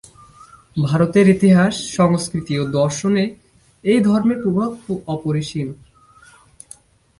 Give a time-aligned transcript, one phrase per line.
[0.77, 3.23] ভারতের ইতিহাস, সংস্কৃতি ও দর্শনে
[3.83, 4.71] এই ধর্মের প্রভাব
[5.07, 5.67] অপরিসীম।